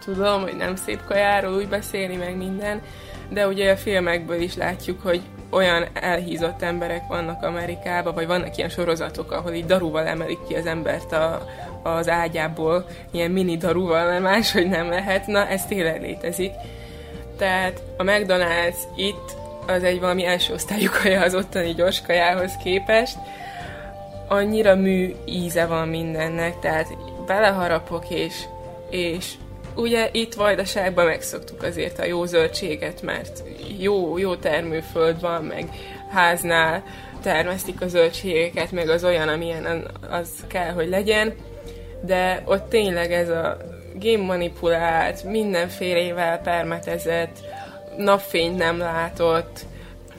Tudom, 0.00 0.42
hogy 0.42 0.56
nem 0.56 0.76
szép 0.76 1.04
kajáról 1.04 1.54
úgy 1.54 1.68
beszélni, 1.68 2.16
meg 2.16 2.36
minden, 2.36 2.82
de 3.28 3.46
ugye 3.46 3.72
a 3.72 3.76
filmekből 3.76 4.40
is 4.40 4.56
látjuk, 4.56 5.02
hogy 5.02 5.22
olyan 5.50 5.86
elhízott 5.92 6.62
emberek 6.62 7.06
vannak 7.08 7.42
Amerikában, 7.42 8.14
vagy 8.14 8.26
vannak 8.26 8.56
ilyen 8.56 8.68
sorozatok, 8.68 9.32
ahol 9.32 9.52
így 9.52 9.66
daruval 9.66 10.06
emelik 10.06 10.38
ki 10.48 10.54
az 10.54 10.66
embert 10.66 11.12
a, 11.12 11.46
az 11.82 12.08
ágyából, 12.08 12.86
ilyen 13.10 13.30
mini 13.30 13.56
daruval, 13.56 14.06
mert 14.06 14.22
máshogy 14.22 14.68
nem 14.68 14.88
lehet. 14.88 15.26
Na, 15.26 15.46
ez 15.46 15.66
tényleg 15.66 16.00
létezik. 16.00 16.52
Tehát 17.38 17.82
a 17.96 18.02
McDonald's 18.02 18.76
itt 18.96 19.36
az 19.66 19.82
egy 19.82 20.00
valami 20.00 20.24
első 20.24 20.52
osztályú 20.52 20.88
kaja 21.02 21.20
az 21.20 21.34
ottani 21.34 21.74
gyors 21.74 22.02
kajához 22.02 22.52
képest. 22.62 23.16
Annyira 24.28 24.74
mű 24.74 25.14
íze 25.24 25.66
van 25.66 25.88
mindennek, 25.88 26.58
tehát 26.58 26.96
beleharapok, 27.26 28.10
és, 28.10 28.34
és 28.90 29.32
ugye 29.74 30.08
itt 30.12 30.34
Vajdaságban 30.34 31.06
megszoktuk 31.06 31.62
azért 31.62 31.98
a 31.98 32.04
jó 32.04 32.24
zöldséget, 32.24 33.02
mert 33.02 33.42
jó, 33.78 34.18
jó 34.18 34.34
termőföld 34.34 35.20
van, 35.20 35.44
meg 35.44 35.68
háznál 36.10 36.82
termesztik 37.22 37.80
a 37.80 37.88
zöldségeket, 37.88 38.72
meg 38.72 38.88
az 38.88 39.04
olyan, 39.04 39.28
amilyen 39.28 39.90
az 40.10 40.28
kell, 40.46 40.72
hogy 40.72 40.88
legyen, 40.88 41.34
de 42.00 42.42
ott 42.44 42.68
tényleg 42.68 43.12
ez 43.12 43.28
a 43.28 43.56
génmanipulált, 43.94 45.24
mindenfélevel 45.24 46.40
permetezett, 46.40 47.38
napfényt 47.96 48.58
nem 48.58 48.78
látott, 48.78 49.60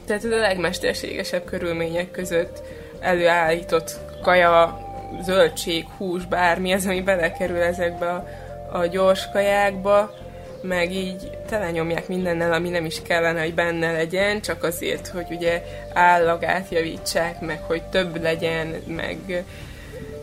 tehát 0.05 0.23
a 0.23 0.27
legmesterségesebb 0.27 1.45
körülmények 1.45 2.11
között 2.11 2.61
előállított 2.99 3.99
kaja, 4.21 4.81
zöldség, 5.21 5.85
hús, 5.97 6.25
bármi 6.25 6.73
az, 6.73 6.85
ami 6.85 7.01
belekerül 7.01 7.61
ezekbe 7.61 8.09
a, 8.09 8.27
a 8.73 8.85
gyors 8.85 9.29
kajákba, 9.31 10.13
meg 10.61 10.91
így 10.91 11.37
telenyomják 11.49 12.07
mindennel, 12.07 12.53
ami 12.53 12.69
nem 12.69 12.85
is 12.85 13.01
kellene, 13.01 13.41
hogy 13.41 13.53
benne 13.53 13.91
legyen, 13.91 14.41
csak 14.41 14.63
azért, 14.63 15.07
hogy 15.07 15.25
ugye 15.29 15.63
állagát 15.93 16.69
javítsák, 16.69 17.39
meg 17.39 17.59
hogy 17.61 17.83
több 17.83 18.21
legyen, 18.21 18.67
meg 18.87 19.43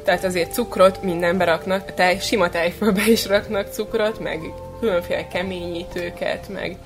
tehát 0.05 0.25
azért 0.25 0.53
cukrot 0.53 1.03
mindenbe 1.03 1.45
raknak, 1.45 1.95
tej, 1.95 2.19
sima 2.19 2.49
tejfölbe 2.49 3.03
is 3.07 3.27
raknak 3.27 3.73
cukrot, 3.73 4.21
meg 4.21 4.41
különféle 4.81 5.29
keményítőket, 5.29 6.49
meg 6.49 6.77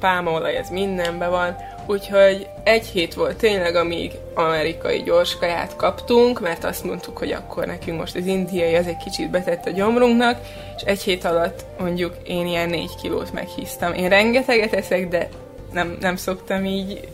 pálmaolaj, 0.00 0.56
ez 0.56 0.68
mindenben 0.68 1.30
van. 1.30 1.56
Úgyhogy 1.86 2.46
egy 2.62 2.86
hét 2.86 3.14
volt 3.14 3.36
tényleg, 3.36 3.74
amíg 3.74 4.12
amerikai 4.34 5.02
gyors 5.02 5.36
kaját 5.36 5.76
kaptunk, 5.76 6.40
mert 6.40 6.64
azt 6.64 6.84
mondtuk, 6.84 7.18
hogy 7.18 7.32
akkor 7.32 7.66
nekünk 7.66 7.98
most 7.98 8.16
az 8.16 8.26
indiai 8.26 8.74
az 8.74 8.86
egy 8.86 8.96
kicsit 8.96 9.30
betett 9.30 9.66
a 9.66 9.70
gyomrunknak, 9.70 10.40
és 10.76 10.82
egy 10.82 11.02
hét 11.02 11.24
alatt 11.24 11.64
mondjuk 11.78 12.14
én 12.26 12.46
ilyen 12.46 12.68
négy 12.68 12.94
kilót 13.02 13.32
meghíztam. 13.32 13.92
Én 13.92 14.08
rengeteget 14.08 14.72
eszek, 14.72 15.08
de 15.08 15.28
nem, 15.72 15.96
nem 16.00 16.16
szoktam 16.16 16.64
így 16.64 17.08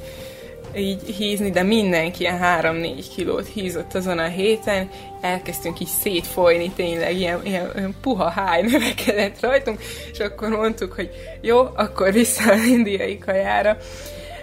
így 0.77 1.15
hízni, 1.17 1.51
de 1.51 1.63
mindenki 1.63 2.23
ilyen 2.23 2.41
3-4 2.63 3.05
kilót 3.15 3.47
hízott 3.47 3.95
azon 3.95 4.19
a 4.19 4.27
héten, 4.27 4.89
elkezdtünk 5.21 5.81
így 5.81 5.89
szétfolyni, 6.01 6.71
tényleg 6.71 7.17
ilyen, 7.17 7.41
ilyen, 7.45 7.71
ilyen 7.77 7.95
puha 8.03 8.29
háj 8.29 8.63
növekedett 8.63 9.41
rajtunk, 9.41 9.83
és 10.13 10.19
akkor 10.19 10.49
mondtuk, 10.49 10.93
hogy 10.93 11.11
jó, 11.41 11.59
akkor 11.75 12.13
vissza 12.13 12.53
az 12.53 12.65
indiai 12.65 13.19
kajára, 13.19 13.77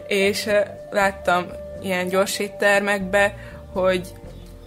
és 0.08 0.50
láttam 0.90 1.46
ilyen 1.82 2.08
gyors 2.08 2.40
éttermekbe, 2.40 3.34
hogy 3.74 4.02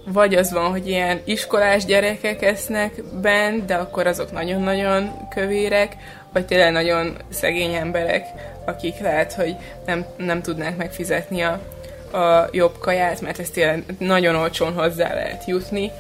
vagy 0.05 0.35
az 0.35 0.53
van, 0.53 0.71
hogy 0.71 0.89
ilyen 0.89 1.21
iskolás 1.25 1.85
gyerekek 1.85 2.43
esznek 2.43 3.03
bent, 3.21 3.65
de 3.65 3.75
akkor 3.75 4.07
azok 4.07 4.33
nagyon-nagyon 4.33 5.29
kövérek, 5.29 5.97
vagy 6.33 6.47
tényleg 6.47 6.73
nagyon 6.73 7.17
szegény 7.29 7.75
emberek, 7.75 8.27
akik 8.65 8.99
lehet, 8.99 9.33
hogy 9.33 9.57
nem, 9.87 10.07
nem 10.17 10.43
tudnák 10.43 10.77
megfizetni 10.77 11.43
a, 11.43 11.61
a 12.19 12.49
jobb 12.53 12.79
kaját, 12.79 13.21
mert 13.21 13.39
ezt 13.39 13.53
tényleg 13.53 13.85
nagyon 13.99 14.35
olcsón 14.35 14.73
hozzá 14.73 15.15
lehet 15.15 15.45
jutni, 15.45 15.91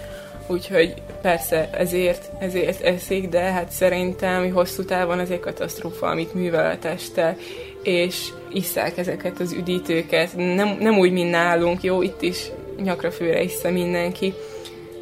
úgyhogy 0.50 0.94
persze 1.22 1.70
ezért, 1.72 2.30
ezért 2.38 2.82
eszik, 2.82 3.28
de 3.28 3.40
hát 3.40 3.70
szerintem 3.70 4.52
hosszú 4.52 4.84
távon 4.84 5.18
ez 5.18 5.30
egy 5.30 5.40
katasztrófa, 5.40 6.06
amit 6.06 6.34
művel 6.34 6.70
a 6.70 6.78
teste, 6.78 7.36
és 7.82 8.28
isszák 8.52 8.98
ezeket 8.98 9.40
az 9.40 9.52
üdítőket, 9.52 10.36
nem, 10.36 10.76
nem 10.80 10.98
úgy, 10.98 11.12
mint 11.12 11.30
nálunk, 11.30 11.82
jó, 11.82 12.02
itt 12.02 12.22
is 12.22 12.50
nyakra 12.82 13.10
főre 13.10 13.42
issza 13.42 13.70
mindenki, 13.70 14.34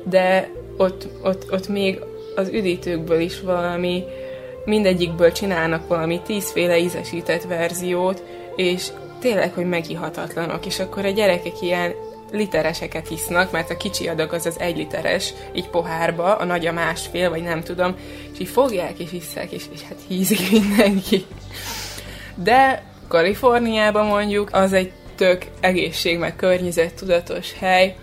de 0.05 0.51
ott, 0.77 1.07
ott, 1.23 1.53
ott 1.53 1.69
még 1.69 2.01
az 2.35 2.49
üdítőkből 2.49 3.21
is 3.21 3.41
valami 3.41 4.05
mindegyikből 4.65 5.33
csinálnak 5.33 5.89
valami 5.89 6.21
tízféle 6.27 6.79
ízesített 6.79 7.43
verziót, 7.43 8.23
és 8.57 8.89
tényleg, 9.21 9.53
hogy 9.55 9.69
megihatatlanok, 9.69 10.67
és 10.67 10.79
akkor 10.79 11.05
a 11.05 11.11
gyerekek 11.11 11.61
ilyen 11.61 11.95
litereseket 12.31 13.11
isznak, 13.11 13.51
mert 13.51 13.71
a 13.71 13.77
kicsi 13.77 14.09
adag 14.09 14.33
az 14.33 14.47
az 14.47 14.61
egy 14.61 14.77
literes, 14.77 15.35
így 15.53 15.69
pohárba, 15.69 16.37
a 16.37 16.45
nagy 16.45 16.67
a 16.67 16.73
másfél, 16.73 17.31
vagy 17.31 17.43
nem 17.43 17.63
tudom, 17.63 17.97
és 18.33 18.39
így 18.39 18.49
fogják 18.49 18.99
és 18.99 19.13
isszák, 19.13 19.51
és, 19.51 19.65
és 19.73 19.83
hát 19.83 19.99
hízik 20.09 20.51
mindenki. 20.51 21.25
De 22.35 22.83
Kaliforniában 23.09 24.07
mondjuk 24.07 24.49
az 24.53 24.73
egy 24.73 24.93
tök 25.17 25.47
egészség, 25.61 26.19
meg 26.19 26.37
környezettudatos 26.37 27.53
hely, 27.59 27.97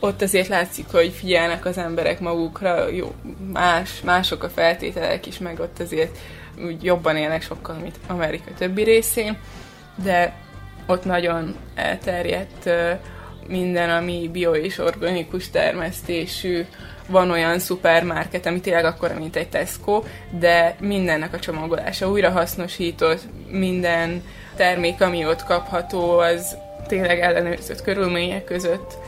ott 0.00 0.22
azért 0.22 0.48
látszik, 0.48 0.86
hogy 0.90 1.12
figyelnek 1.12 1.64
az 1.64 1.78
emberek 1.78 2.20
magukra, 2.20 2.88
jó, 2.88 3.14
más, 3.52 4.00
mások 4.04 4.42
a 4.42 4.48
feltételek 4.48 5.26
is, 5.26 5.38
meg 5.38 5.60
ott 5.60 5.80
azért 5.80 6.18
úgy 6.64 6.84
jobban 6.84 7.16
élnek 7.16 7.42
sokkal, 7.42 7.76
mint 7.76 7.98
Amerika 8.06 8.50
többi 8.58 8.82
részén, 8.82 9.38
de 10.02 10.36
ott 10.86 11.04
nagyon 11.04 11.56
elterjedt 11.74 12.70
minden, 13.48 13.90
ami 13.90 14.28
bio 14.32 14.54
és 14.54 14.78
organikus 14.78 15.50
termesztésű, 15.50 16.64
van 17.08 17.30
olyan 17.30 17.58
szupermarket, 17.58 18.46
ami 18.46 18.60
tényleg 18.60 18.84
akkor, 18.84 19.14
mint 19.18 19.36
egy 19.36 19.48
Tesco, 19.48 20.02
de 20.30 20.76
mindennek 20.80 21.34
a 21.34 21.38
csomagolása 21.38 22.10
újrahasznosított, 22.10 23.20
minden 23.50 24.22
termék, 24.56 25.00
ami 25.00 25.26
ott 25.26 25.44
kapható, 25.44 26.18
az 26.18 26.56
tényleg 26.86 27.20
ellenőrzött 27.20 27.82
körülmények 27.82 28.44
között 28.44 28.98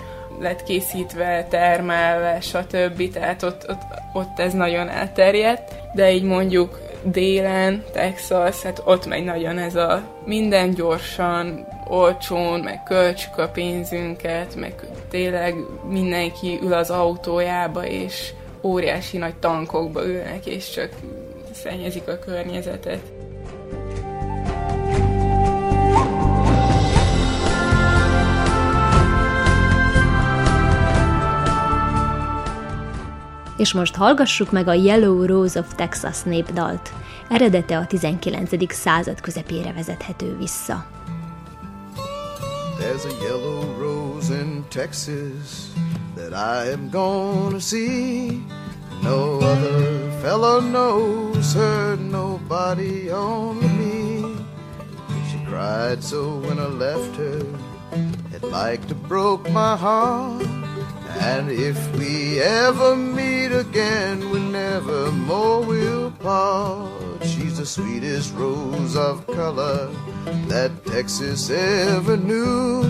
lett 0.40 0.62
készítve, 0.62 1.46
termelve, 1.50 2.40
stb. 2.40 3.12
Tehát 3.12 3.42
ott, 3.42 3.68
ott, 3.68 3.82
ott 4.12 4.38
ez 4.38 4.52
nagyon 4.52 4.88
elterjedt, 4.88 5.72
de 5.94 6.12
így 6.12 6.22
mondjuk 6.22 6.87
délen, 7.02 7.84
Texas, 7.92 8.62
hát 8.62 8.82
ott 8.84 9.06
megy 9.06 9.24
nagyon 9.24 9.58
ez 9.58 9.74
a 9.74 10.02
minden 10.24 10.74
gyorsan, 10.74 11.66
olcsón, 11.88 12.60
meg 12.60 12.82
költsük 12.82 13.38
a 13.38 13.48
pénzünket, 13.48 14.54
meg 14.54 14.74
tényleg 15.10 15.54
mindenki 15.88 16.58
ül 16.62 16.72
az 16.72 16.90
autójába, 16.90 17.86
és 17.86 18.32
óriási 18.62 19.16
nagy 19.16 19.34
tankokba 19.34 20.06
ülnek, 20.06 20.46
és 20.46 20.70
csak 20.70 20.88
szennyezik 21.52 22.08
a 22.08 22.18
környezetet. 22.18 23.00
És 33.58 33.72
most 33.72 33.94
hallgassuk 33.94 34.52
meg 34.52 34.68
a 34.68 34.72
Yellow 34.72 35.26
Rose 35.26 35.58
of 35.60 35.74
Texas 35.74 36.22
népdalt. 36.22 36.92
Eredete 37.28 37.78
a 37.78 37.86
19. 37.86 38.72
század 38.72 39.20
közepére 39.20 39.72
vezethető 39.72 40.36
vissza. 40.36 40.86
There's 42.78 43.04
a 43.04 43.24
yellow 43.24 43.78
rose 43.78 44.30
in 44.40 44.64
Texas 44.68 45.72
that 46.14 46.32
I 46.32 46.70
am 46.72 46.90
gonna 46.90 47.58
see. 47.58 48.44
No 49.02 49.38
other 49.40 50.10
fellow 50.22 50.60
knows 50.60 51.54
her, 51.54 51.96
nobody 51.96 53.10
only 53.10 53.68
me. 53.68 54.22
She 55.30 55.38
cried 55.44 56.02
so 56.02 56.38
when 56.38 56.58
I 56.58 56.68
left 56.68 57.16
her, 57.16 57.42
it 58.32 58.42
like 58.42 58.86
to 58.86 58.94
broke 58.94 59.50
my 59.50 59.76
heart. 59.76 60.57
And 61.20 61.50
if 61.50 61.78
we 61.96 62.40
ever 62.40 62.96
meet 62.96 63.52
again, 63.52 64.30
we 64.30 64.40
never 64.40 65.10
more 65.12 65.62
will 65.62 66.10
part. 66.12 67.24
She's 67.24 67.58
the 67.58 67.66
sweetest 67.66 68.34
rose 68.34 68.96
of 68.96 69.26
color 69.26 69.90
that 70.46 70.84
Texas 70.86 71.50
ever 71.50 72.16
knew. 72.16 72.82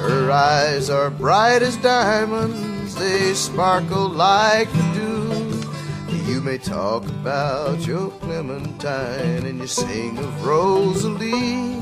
Her 0.00 0.30
eyes 0.30 0.90
are 0.90 1.10
bright 1.10 1.62
as 1.62 1.76
diamonds, 1.78 2.94
they 2.94 3.34
sparkle 3.34 4.08
like 4.08 4.70
the 4.72 4.92
dew. 4.94 6.32
You 6.32 6.40
may 6.40 6.58
talk 6.58 7.04
about 7.04 7.86
your 7.86 8.10
Clementine 8.20 9.46
and 9.46 9.60
you 9.60 9.66
sing 9.66 10.18
of 10.18 10.44
Rosalie. 10.44 11.80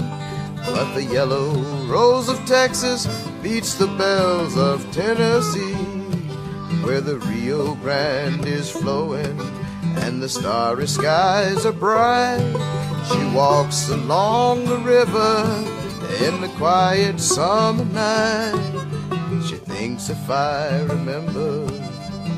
But 0.67 0.95
the 0.95 1.05
yellow 1.05 1.53
rose 1.87 2.29
of 2.29 2.39
Texas 2.47 3.07
beats 3.45 3.75
the 3.75 3.87
bells 3.99 4.57
of 4.57 4.91
Tennessee, 4.91 5.75
where 6.83 7.03
the 7.03 7.19
Rio 7.19 7.75
Grande 7.75 8.47
is 8.47 8.71
flowing 8.71 9.39
and 9.99 10.23
the 10.23 10.31
starry 10.31 10.87
skies 10.87 11.67
are 11.67 11.73
bright. 11.73 12.41
She 13.13 13.23
walks 13.37 13.91
along 13.91 14.65
the 14.65 14.79
river 14.79 15.45
in 16.25 16.41
the 16.41 16.49
quiet 16.57 17.21
summer 17.21 17.85
night. 17.85 18.57
She 19.47 19.57
thinks 19.57 20.09
if 20.09 20.31
I 20.31 20.81
remember 20.85 21.67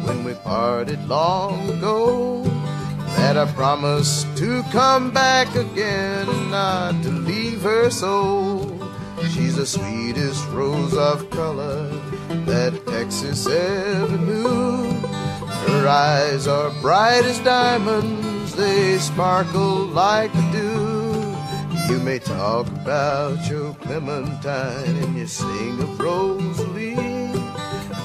when 0.07 0.25
we 0.25 0.35
parted 0.35 1.07
long 1.07 1.71
ago 1.71 2.43
that 3.15 3.37
I 3.37 3.47
promised 3.53 4.27
to 4.39 4.65
come 4.73 5.13
back 5.13 5.55
again 5.55 6.29
and 6.29 6.51
not 6.51 7.01
to 7.05 7.11
leave 7.11 7.63
her 7.63 7.91
so. 7.91 8.76
She's 9.31 9.57
the 9.57 9.67
sweetest 9.67 10.49
rose 10.49 10.97
of 10.97 11.29
color 11.31 11.89
that 12.47 12.87
Texas 12.87 13.47
ever 13.47 14.19
knew. 14.19 14.85
Her 15.69 15.89
eyes 15.89 16.47
are 16.47 16.71
bright 16.81 17.25
as 17.25 17.39
diamonds, 17.41 18.55
they 18.55 18.99
sparkle 18.99 19.87
like 19.87 20.33
the 20.33 20.51
dew. 20.53 21.93
You 21.93 22.01
may 22.01 22.19
talk 22.19 22.67
about 22.69 23.49
your 23.49 23.75
Clementine 23.75 24.97
and 24.97 25.17
you 25.17 25.27
sing 25.27 25.81
of 25.81 26.01
Rosalie, 26.01 26.95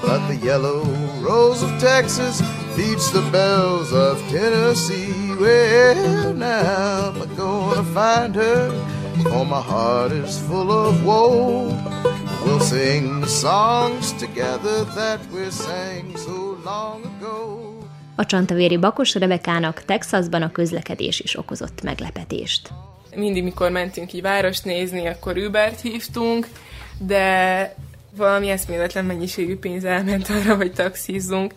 but 0.02 0.28
the 0.28 0.36
yellow 0.44 0.84
rose 1.22 1.64
of 1.64 1.80
Texas 1.80 2.42
beats 2.76 3.10
the 3.12 3.28
bells 3.32 3.92
of 3.94 4.20
Tennessee. 4.30 5.34
Well, 5.40 6.34
now 6.34 7.14
I'm 7.16 7.36
gonna 7.36 7.84
find 7.94 8.36
her, 8.36 8.70
for 9.24 9.46
my 9.46 9.62
heart 9.62 10.12
is 10.12 10.38
full 10.48 10.72
of 10.72 11.06
woe. 11.06 11.68
We'll 12.46 12.60
sing 12.60 13.22
the 13.22 13.28
songs 13.28 14.14
together 14.14 14.86
that 14.96 15.20
we 15.34 15.50
sang 15.52 16.18
so 16.18 16.58
long 16.64 17.06
ago. 17.06 17.60
A 18.16 18.26
csantavéri 18.26 18.78
Bakos 18.78 19.16
Rebekának 19.16 19.84
Texasban 19.86 20.42
a 20.42 20.52
közlekedés 20.52 21.20
is 21.20 21.38
okozott 21.38 21.82
meglepetést. 21.82 22.70
Mindig, 23.16 23.44
mikor 23.44 23.72
mentünk 23.72 24.14
így 24.14 24.22
várost 24.22 24.66
nézni, 24.66 25.08
akkor 25.08 25.38
Ubert 25.38 25.82
hívtunk, 25.82 26.48
de 26.98 27.76
valami 28.16 28.50
eszméletlen 28.50 29.06
mennyiségű 29.06 29.58
pénz 29.58 29.84
elment 29.84 30.30
arra, 30.30 30.56
hogy 30.56 30.74
taxizzunk 30.74 31.54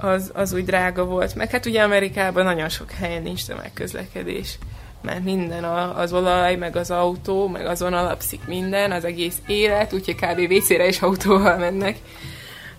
az, 0.00 0.30
az 0.34 0.52
úgy 0.52 0.64
drága 0.64 1.04
volt. 1.04 1.34
Meg 1.34 1.50
hát 1.50 1.66
ugye 1.66 1.82
Amerikában 1.82 2.44
nagyon 2.44 2.68
sok 2.68 2.90
helyen 2.90 3.22
nincs 3.22 3.46
tömegközlekedés, 3.46 4.58
mert 5.02 5.24
minden 5.24 5.64
a, 5.64 5.98
az 5.98 6.12
olaj, 6.12 6.56
meg 6.56 6.76
az 6.76 6.90
autó, 6.90 7.48
meg 7.48 7.66
azon 7.66 7.92
alapszik 7.92 8.40
minden, 8.46 8.92
az 8.92 9.04
egész 9.04 9.36
élet, 9.46 9.92
úgyhogy 9.92 10.14
kb. 10.14 10.48
vécére 10.48 10.86
is 10.86 11.02
autóval 11.02 11.56
mennek. 11.56 11.96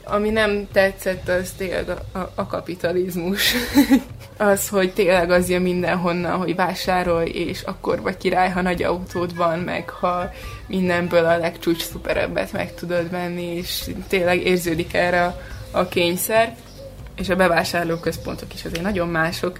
Ami 0.03 0.29
nem 0.29 0.67
tetszett, 0.71 1.29
az 1.29 1.51
tényleg 1.57 1.89
a, 1.89 2.17
a, 2.17 2.31
a 2.35 2.47
kapitalizmus. 2.47 3.53
az, 4.37 4.67
hogy 4.69 4.93
tényleg 4.93 5.31
az 5.31 5.49
jön 5.49 5.61
mindenhonnan, 5.61 6.37
hogy 6.37 6.55
vásárolj, 6.55 7.29
és 7.29 7.61
akkor 7.61 8.01
vagy 8.01 8.17
király, 8.17 8.49
ha 8.49 8.61
nagy 8.61 8.83
autód 8.83 9.35
van, 9.35 9.59
meg 9.59 9.89
ha 9.89 10.31
mindenből 10.67 11.25
a 11.25 11.37
legcsúcs 11.37 11.83
szuperebbet 11.83 12.51
meg 12.51 12.73
tudod 12.73 13.09
venni, 13.09 13.55
és 13.55 13.89
tényleg 14.07 14.45
érződik 14.45 14.93
erre 14.93 15.23
a, 15.23 15.41
a 15.71 15.87
kényszer 15.87 16.55
és 17.17 17.29
a 17.29 17.35
bevásárlóközpontok 17.35 18.53
is 18.53 18.65
azért 18.65 18.83
nagyon 18.83 19.07
mások, 19.07 19.59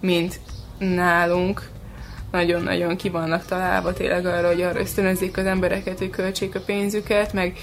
mint 0.00 0.40
nálunk. 0.78 1.68
Nagyon-nagyon 2.30 2.96
ki 2.96 3.08
vannak 3.08 3.44
találva 3.44 3.92
tényleg 3.92 4.26
arra, 4.26 4.46
hogy 4.46 4.62
arra 4.62 4.80
ösztönözzék 4.80 5.36
az 5.36 5.46
embereket, 5.46 5.98
hogy 5.98 6.10
költsék 6.10 6.54
a 6.54 6.60
pénzüket, 6.60 7.32
meg 7.32 7.56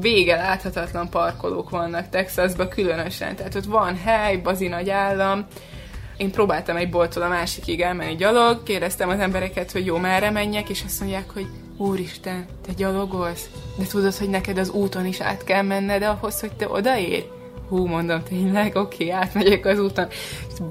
vége 0.00 0.36
láthatatlan 0.36 1.08
parkolók 1.08 1.70
vannak 1.70 2.08
Texasban 2.08 2.68
különösen. 2.68 3.36
Tehát 3.36 3.54
ott 3.54 3.64
van 3.64 3.96
hely, 3.96 4.36
bazi 4.36 4.68
nagy 4.68 4.90
állam, 4.90 5.46
én 6.16 6.30
próbáltam 6.30 6.76
egy 6.76 6.90
bolttól 6.90 7.22
a 7.22 7.28
másikig 7.28 7.80
elmenni 7.80 8.16
gyalog, 8.16 8.62
kérdeztem 8.62 9.08
az 9.08 9.18
embereket, 9.18 9.72
hogy 9.72 9.86
jó, 9.86 9.96
merre 9.96 10.30
menjek, 10.30 10.68
és 10.68 10.82
azt 10.86 11.00
mondják, 11.00 11.30
hogy 11.30 11.46
úristen, 11.76 12.46
te 12.66 12.72
gyalogolsz, 12.72 13.48
de 13.78 13.84
tudod, 13.84 14.14
hogy 14.14 14.28
neked 14.28 14.58
az 14.58 14.70
úton 14.70 15.06
is 15.06 15.20
át 15.20 15.44
kell 15.44 15.62
menned 15.62 16.02
ahhoz, 16.02 16.40
hogy 16.40 16.52
te 16.52 16.68
odaérj? 16.68 17.39
Hú, 17.70 17.86
mondom 17.86 18.22
tényleg, 18.22 18.76
oké, 18.76 19.04
okay, 19.04 19.10
átmegyek 19.10 19.66
az 19.66 19.78
úton. 19.78 20.06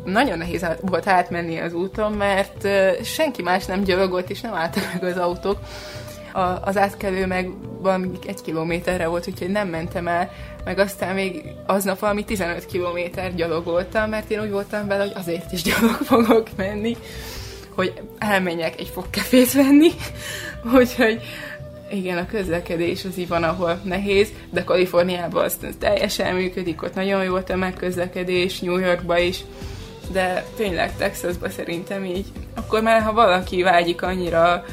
Nagyon 0.05 0.37
nehéz 0.37 0.65
volt 0.81 1.07
átmenni 1.07 1.59
az 1.59 1.73
úton, 1.73 2.11
mert 2.11 2.67
senki 3.03 3.41
más 3.41 3.65
nem 3.65 3.83
gyalogolt, 3.83 4.29
és 4.29 4.41
nem 4.41 4.53
álltak 4.53 4.83
meg 4.93 5.03
az 5.03 5.17
autók. 5.17 5.57
A, 6.33 6.39
az 6.39 6.77
átkelő 6.77 7.25
meg 7.25 7.49
valami 7.81 8.09
egy 8.25 8.41
kilométerre 8.41 9.07
volt, 9.07 9.27
úgyhogy 9.27 9.49
nem 9.49 9.67
mentem 9.67 10.07
el, 10.07 10.31
meg 10.63 10.79
aztán 10.79 11.13
még 11.13 11.43
aznap 11.65 11.99
valami 11.99 12.23
15 12.23 12.65
kilométer 12.65 13.35
gyalogoltam, 13.35 14.09
mert 14.09 14.29
én 14.31 14.41
úgy 14.41 14.51
voltam 14.51 14.87
vele, 14.87 15.03
hogy 15.03 15.13
azért 15.15 15.51
is 15.51 15.61
gyalog 15.61 15.95
fogok 15.95 16.47
menni, 16.55 16.97
hogy 17.75 18.01
elmenjek 18.17 18.79
egy 18.79 18.87
fogkefét 18.87 19.53
venni, 19.53 19.89
úgyhogy 20.79 21.21
igen, 21.91 22.17
a 22.17 22.25
közlekedés 22.25 23.05
az 23.05 23.17
így 23.17 23.27
van, 23.27 23.43
ahol 23.43 23.81
nehéz, 23.83 24.29
de 24.49 24.63
Kaliforniában 24.63 25.43
az 25.43 25.57
teljesen 25.79 26.35
működik, 26.35 26.83
ott 26.83 26.95
nagyon 26.95 27.23
jó 27.23 27.35
a 27.35 27.43
tömegközlekedés, 27.43 28.59
New 28.59 28.77
Yorkba 28.77 29.17
is, 29.17 29.43
de 30.11 30.45
tényleg 30.55 30.95
Texasba 30.95 31.49
szerintem 31.49 32.05
így. 32.05 32.25
Akkor 32.55 32.81
már, 32.81 33.01
ha 33.01 33.13
valaki 33.13 33.63
vágyik 33.63 34.01
annyira 34.01 34.65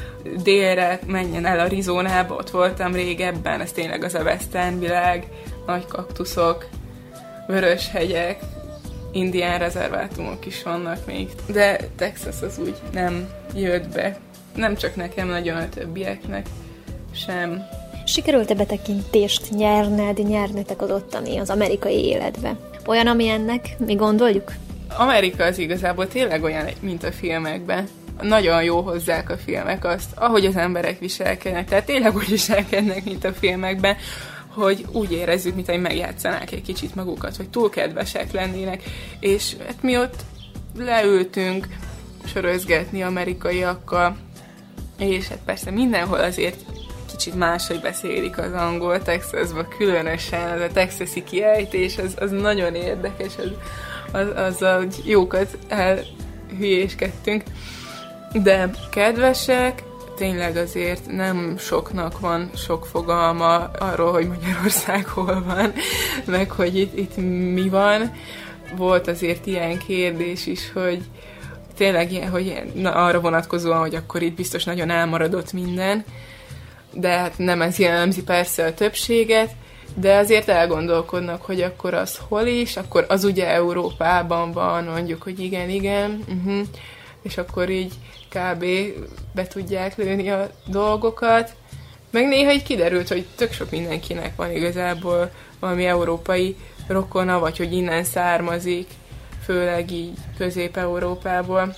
délre, 0.43 0.99
menjen 1.07 1.45
el 1.45 1.59
Arizonába, 1.59 2.35
ott 2.35 2.49
voltam 2.49 2.93
régebben, 2.93 3.61
ez 3.61 3.71
tényleg 3.71 4.03
az 4.03 4.13
a 4.13 4.21
western 4.21 4.79
világ, 4.79 5.27
nagy 5.65 5.85
kaktuszok, 5.85 6.67
vörös 7.47 7.89
hegyek, 7.91 8.39
indián 9.11 9.59
rezervátumok 9.59 10.45
is 10.45 10.63
vannak 10.63 11.05
még, 11.05 11.29
de 11.51 11.77
Texas 11.95 12.41
az 12.41 12.59
úgy 12.59 12.75
nem 12.91 13.29
jött 13.55 13.89
be. 13.89 14.17
Nem 14.55 14.75
csak 14.75 14.95
nekem, 14.95 15.27
nagyon 15.27 15.57
a 15.57 15.69
többieknek 15.69 16.47
sem. 17.25 17.67
Sikerült-e 18.05 18.53
betekintést 18.53 19.49
nyerned, 19.49 20.17
nyernetek 20.17 20.81
az 20.81 20.91
ottani, 20.91 21.37
az 21.37 21.49
amerikai 21.49 22.05
életbe? 22.05 22.55
Olyan, 22.85 23.07
ami 23.07 23.27
ennek, 23.27 23.75
mi 23.85 23.95
gondoljuk? 23.95 24.51
Amerika 24.97 25.43
az 25.43 25.57
igazából 25.57 26.07
tényleg 26.07 26.43
olyan, 26.43 26.65
mint 26.79 27.03
a 27.03 27.11
filmekben. 27.11 27.87
Nagyon 28.21 28.63
jó 28.63 28.81
hozzák 28.81 29.29
a 29.29 29.37
filmek 29.37 29.85
azt, 29.85 30.09
ahogy 30.15 30.45
az 30.45 30.55
emberek 30.55 30.99
viselkednek. 30.99 31.67
Tehát 31.67 31.85
tényleg 31.85 32.15
úgy 32.15 32.29
viselkednek, 32.29 33.03
mint 33.03 33.23
a 33.23 33.33
filmekben, 33.33 33.95
hogy 34.47 34.85
úgy 34.91 35.11
érezzük, 35.11 35.55
mint 35.55 35.69
hogy 35.69 35.81
megjátszanák 35.81 36.51
egy 36.51 36.61
kicsit 36.61 36.95
magukat, 36.95 37.35
hogy 37.35 37.49
túl 37.49 37.69
kedvesek 37.69 38.31
lennének. 38.31 38.83
És 39.19 39.55
hát 39.65 39.81
mi 39.81 39.97
ott 39.97 40.15
leültünk 40.77 41.67
sörözgetni 42.25 43.03
amerikaiakkal, 43.03 44.17
és 44.97 45.27
hát 45.27 45.39
persze 45.45 45.71
mindenhol 45.71 46.19
azért 46.19 46.57
kicsit 47.17 47.35
máshogy 47.35 47.79
beszélik 47.79 48.37
az 48.37 48.53
angol, 48.53 49.01
Texasban 49.01 49.67
különösen, 49.77 50.51
az 50.51 50.61
a 50.61 50.67
texasi 50.73 51.23
kiejtés, 51.23 51.97
az, 51.97 52.15
az 52.19 52.31
nagyon 52.31 52.75
érdekes, 52.75 53.33
az, 53.37 53.51
az, 54.11 54.27
azzal 54.35 54.77
hogy 54.77 55.01
jókat 55.03 55.57
elhülyéskedtünk. 55.67 57.43
De 58.43 58.69
kedvesek, 58.91 59.83
tényleg 60.15 60.57
azért 60.57 61.11
nem 61.11 61.55
soknak 61.57 62.19
van 62.19 62.49
sok 62.55 62.85
fogalma 62.85 63.55
arról, 63.63 64.11
hogy 64.11 64.27
Magyarország 64.27 65.05
hol 65.15 65.43
van, 65.43 65.73
meg 66.25 66.51
hogy 66.51 66.77
itt, 66.77 66.97
itt 66.97 67.17
mi 67.53 67.69
van. 67.69 68.11
Volt 68.75 69.07
azért 69.07 69.45
ilyen 69.45 69.77
kérdés 69.77 70.45
is, 70.45 70.71
hogy 70.71 71.01
tényleg 71.75 72.11
ilyen, 72.11 72.29
hogy 72.29 72.61
arra 72.83 73.19
vonatkozóan, 73.19 73.79
hogy 73.79 73.95
akkor 73.95 74.21
itt 74.21 74.35
biztos 74.35 74.63
nagyon 74.63 74.89
elmaradott 74.89 75.53
minden, 75.53 76.05
de 76.99 77.09
hát 77.09 77.37
nem 77.37 77.61
ez 77.61 77.77
jellemzi 77.77 78.23
persze 78.23 78.65
a 78.65 78.73
többséget, 78.73 79.51
de 79.95 80.15
azért 80.15 80.49
elgondolkodnak, 80.49 81.41
hogy 81.41 81.61
akkor 81.61 81.93
az 81.93 82.19
hol 82.27 82.45
is, 82.45 82.77
akkor 82.77 83.05
az 83.07 83.23
ugye 83.23 83.47
Európában 83.47 84.51
van, 84.51 84.83
mondjuk, 84.83 85.21
hogy 85.21 85.39
igen, 85.39 85.69
igen, 85.69 86.23
uh-huh. 86.27 86.67
és 87.21 87.37
akkor 87.37 87.69
így 87.69 87.93
kb. 88.29 88.65
be 89.33 89.47
tudják 89.47 89.97
lőni 89.97 90.29
a 90.29 90.49
dolgokat. 90.65 91.55
Meg 92.11 92.27
néha 92.27 92.51
így 92.51 92.63
kiderült, 92.63 93.07
hogy 93.07 93.25
tök 93.35 93.51
sok 93.51 93.71
mindenkinek 93.71 94.35
van 94.35 94.51
igazából 94.51 95.31
valami 95.59 95.85
európai 95.85 96.55
rokona, 96.87 97.39
vagy 97.39 97.57
hogy 97.57 97.73
innen 97.73 98.03
származik, 98.03 98.87
főleg 99.43 99.91
így 99.91 100.13
Közép-Európából. 100.37 101.75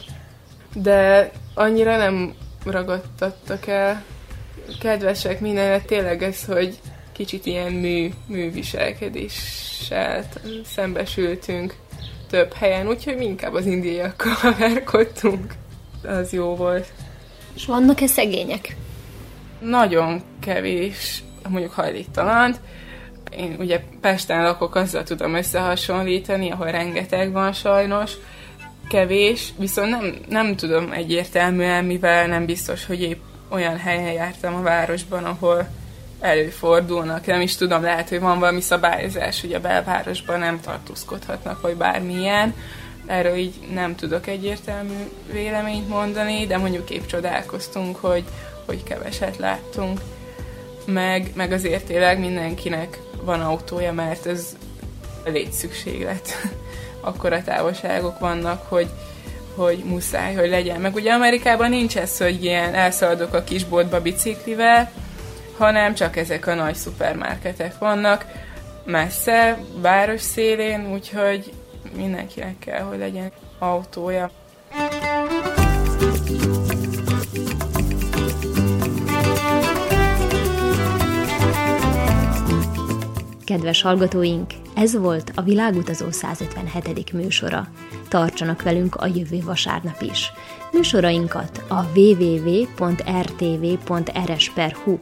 De 0.74 1.32
annyira 1.54 1.98
nem 1.98 2.34
ragadtattak 2.66 3.68
el 3.68 4.04
kedvesek 4.80 5.40
mindenre, 5.40 5.82
tényleg 5.82 6.24
ez, 6.24 6.46
hogy 6.46 6.80
kicsit 7.12 7.46
ilyen 7.46 7.72
mű, 7.72 8.10
műviselkedéssel 8.28 10.26
szembesültünk 10.66 11.76
több 12.30 12.54
helyen, 12.54 12.88
úgyhogy 12.88 13.22
inkább 13.22 13.54
az 13.54 13.66
indiaiakkal 13.66 14.56
verkodtunk. 14.60 15.54
Az 16.04 16.34
jó 16.34 16.56
volt. 16.56 16.88
És 17.56 17.66
vannak-e 17.66 18.08
szegények? 18.08 18.76
Nagyon 19.60 20.22
kevés, 20.40 21.24
mondjuk 21.50 21.72
hajlítalant. 21.72 22.60
Én 23.38 23.56
ugye 23.60 23.84
Pesten 24.02 24.44
lakok, 24.44 24.76
azzal 24.76 25.04
tudom 25.04 25.34
összehasonlítani, 25.34 26.52
ahol 26.52 26.72
rengeteg 26.72 27.32
van 27.32 27.54
sajnos. 27.54 28.14
Kevés, 28.90 29.54
viszont 29.58 29.90
nem, 29.90 30.14
nem 30.30 30.56
tudom 30.56 30.92
egyértelműen, 30.92 31.86
mivel 31.86 32.28
nem 32.28 32.46
biztos, 32.46 32.86
hogy 32.86 33.02
épp 33.02 33.22
olyan 33.50 33.78
helyen 33.78 34.12
jártam 34.12 34.56
a 34.56 34.62
városban, 34.62 35.24
ahol 35.24 35.68
előfordulnak. 36.20 37.26
Nem 37.26 37.42
is 37.42 37.56
tudom, 37.56 37.82
lehet, 37.82 38.10
hogy 38.10 38.20
van 38.20 38.40
valami 38.40 38.62
szabályozás, 38.62 39.42
hogy 39.42 39.54
a 39.54 39.60
belvárosban 39.60 40.40
nem 40.40 40.60
tartózkodhatnak, 40.62 41.62
vagy 41.62 41.76
bármilyen. 41.76 42.54
Erről 43.06 43.36
így 43.36 43.54
nem 43.74 43.96
tudok 43.96 44.28
egyértelmű 44.28 45.10
véleményt 45.32 45.90
mondani, 45.90 46.46
de 46.46 46.58
mondjuk 46.58 46.90
épp 46.90 47.06
csodálkoztunk, 47.06 47.96
hogy, 47.96 48.24
hogy 48.66 48.84
keveset 48.84 49.38
láttunk. 49.38 50.02
Meg, 50.86 51.32
meg 51.36 51.52
azért 51.52 51.86
tényleg 51.86 52.20
mindenkinek 52.20 53.00
van 53.22 53.42
autója, 53.42 53.94
mert 53.94 54.26
ez 54.26 54.56
létszükséglet. 55.26 56.30
Akkora 57.02 57.44
távolságok 57.44 58.20
vannak, 58.20 58.66
hogy, 58.68 58.90
hogy 59.56 59.84
muszáj, 59.86 60.34
hogy 60.36 60.50
legyen. 60.50 60.82
Meg 60.82 60.96
ugye 60.96 61.14
Amerikában 61.14 61.70
nincs 61.70 61.98
ez, 61.98 62.18
hogy 62.18 62.44
ilyen 62.44 62.74
elszaladok 62.74 63.34
a 63.34 63.44
kisboltba 63.44 64.02
biciklivel, 64.02 64.92
hanem 65.58 65.94
csak 65.94 66.18
ezek 66.18 66.48
a 66.48 66.54
nagy 66.54 66.76
szupermarketek 66.76 67.78
vannak 67.78 68.26
messze, 68.86 69.58
város 69.82 70.22
szélén, 70.22 70.92
úgyhogy 70.94 71.54
mindenkinek 71.96 72.60
kell, 72.60 72.82
hogy 72.82 72.98
legyen 72.98 73.32
autója. 73.60 74.32
Kedves 83.46 83.82
hallgatóink, 83.82 84.52
ez 84.76 84.98
volt 84.98 85.32
a 85.36 85.42
Világutazó 85.42 86.12
157. 86.12 87.14
műsora. 87.14 87.68
Tartsanak 88.10 88.62
velünk 88.62 88.96
a 88.96 89.06
jövő 89.06 89.42
vasárnap 89.46 90.02
is. 90.02 90.32
Műsorainkat 90.72 91.64
a 91.68 91.84
www.rtv.rs.hu 91.96 92.98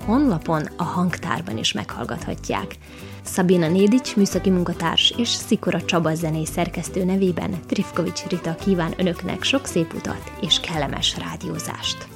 honlapon 0.05 0.69
a 0.77 0.83
hangtárban 0.83 1.57
is 1.57 1.71
meghallgathatják. 1.71 2.75
Szabina 3.23 3.67
Nédics 3.67 4.15
műszaki 4.15 4.49
munkatárs 4.49 5.13
és 5.17 5.29
Szikora 5.29 5.81
Csaba 5.81 6.15
zenei 6.15 6.45
szerkesztő 6.45 7.03
nevében 7.03 7.59
Trifkovics 7.67 8.23
Rita 8.25 8.55
kíván 8.55 8.93
önöknek 8.97 9.43
sok 9.43 9.65
szép 9.65 9.93
utat 9.93 10.31
és 10.41 10.59
kellemes 10.59 11.17
rádiózást. 11.17 12.07